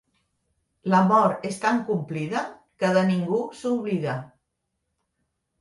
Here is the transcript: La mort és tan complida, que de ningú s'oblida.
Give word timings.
La 0.93 1.01
mort 1.11 1.43
és 1.49 1.59
tan 1.65 1.83
complida, 1.89 2.41
que 2.85 2.91
de 2.97 3.05
ningú 3.13 3.39
s'oblida. 3.61 4.17